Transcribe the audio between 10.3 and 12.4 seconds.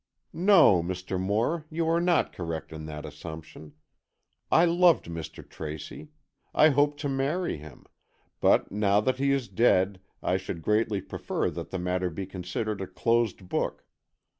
should greatly prefer that the matter be